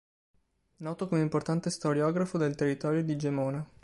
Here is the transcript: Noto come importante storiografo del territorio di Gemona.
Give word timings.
Noto 0.77 1.07
come 1.07 1.21
importante 1.21 1.69
storiografo 1.69 2.39
del 2.39 2.55
territorio 2.55 3.03
di 3.03 3.15
Gemona. 3.17 3.69